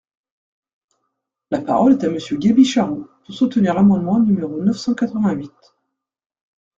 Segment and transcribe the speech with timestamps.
[1.51, 5.53] La parole est à Monsieur Gaby Charroux, pour soutenir l’amendement numéro neuf cent quatre-vingt-huit.